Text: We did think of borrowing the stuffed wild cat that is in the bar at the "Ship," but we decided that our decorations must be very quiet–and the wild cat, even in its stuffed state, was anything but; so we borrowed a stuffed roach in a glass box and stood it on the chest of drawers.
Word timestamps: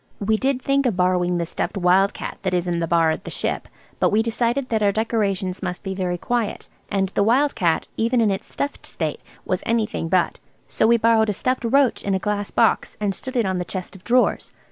We 0.19 0.35
did 0.35 0.63
think 0.63 0.87
of 0.87 0.97
borrowing 0.97 1.37
the 1.37 1.45
stuffed 1.45 1.77
wild 1.77 2.15
cat 2.15 2.39
that 2.41 2.55
is 2.55 2.67
in 2.67 2.79
the 2.79 2.87
bar 2.87 3.11
at 3.11 3.23
the 3.23 3.29
"Ship," 3.29 3.67
but 3.99 4.09
we 4.09 4.23
decided 4.23 4.69
that 4.69 4.81
our 4.81 4.91
decorations 4.91 5.61
must 5.61 5.83
be 5.83 5.93
very 5.93 6.17
quiet–and 6.17 7.09
the 7.09 7.21
wild 7.21 7.53
cat, 7.53 7.87
even 7.97 8.19
in 8.19 8.31
its 8.31 8.51
stuffed 8.51 8.87
state, 8.87 9.21
was 9.45 9.61
anything 9.63 10.09
but; 10.09 10.39
so 10.67 10.87
we 10.87 10.97
borrowed 10.97 11.29
a 11.29 11.33
stuffed 11.33 11.65
roach 11.65 12.03
in 12.03 12.15
a 12.15 12.17
glass 12.17 12.49
box 12.49 12.97
and 12.99 13.13
stood 13.13 13.35
it 13.35 13.45
on 13.45 13.59
the 13.59 13.63
chest 13.63 13.95
of 13.95 14.03
drawers. 14.03 14.55